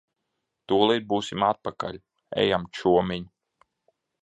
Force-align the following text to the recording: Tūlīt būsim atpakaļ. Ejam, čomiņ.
Tūlīt 0.71 1.05
būsim 1.11 1.45
atpakaļ. 1.49 2.01
Ejam, 2.47 2.67
čomiņ. 2.79 3.31